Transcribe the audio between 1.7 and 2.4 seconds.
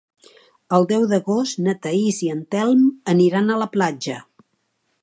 Thaís i